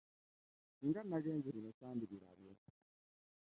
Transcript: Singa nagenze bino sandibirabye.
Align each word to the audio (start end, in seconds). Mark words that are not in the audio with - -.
Singa 0.77 1.01
nagenze 1.09 1.47
bino 1.55 1.71
sandibirabye. 1.77 2.51